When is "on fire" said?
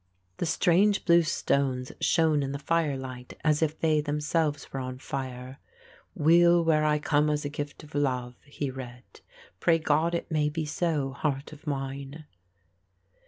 4.79-5.59